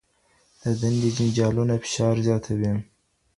دندې 0.79 1.09
جنجالونه 1.17 1.75
فشار 1.83 2.15
زیاتوي. 2.27 2.71